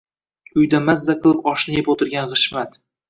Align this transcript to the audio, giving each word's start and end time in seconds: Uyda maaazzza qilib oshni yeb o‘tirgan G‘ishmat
Uyda 0.61 0.79
maaazzza 0.85 1.15
qilib 1.25 1.45
oshni 1.51 1.77
yeb 1.77 1.93
o‘tirgan 1.95 2.33
G‘ishmat 2.33 2.81